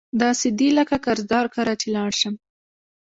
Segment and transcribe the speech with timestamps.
[0.19, 2.35] داسي دي لکه قرضدار کره چی لاړ شم